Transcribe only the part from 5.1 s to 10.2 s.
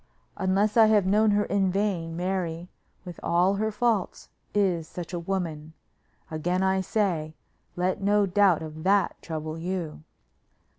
a woman. Again I say, let no doubt of that trouble you."